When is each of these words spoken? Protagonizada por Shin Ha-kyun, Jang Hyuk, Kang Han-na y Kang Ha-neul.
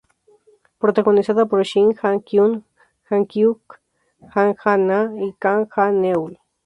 Protagonizada 0.79 1.45
por 1.45 1.61
Shin 1.63 1.91
Ha-kyun, 2.01 2.63
Jang 3.07 3.27
Hyuk, 3.29 3.79
Kang 4.31 4.55
Han-na 4.63 4.99
y 5.27 5.29
Kang 5.43 5.69
Ha-neul. 5.75 6.33